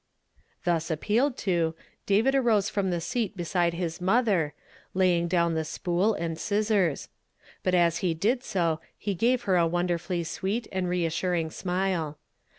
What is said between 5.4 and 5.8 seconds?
the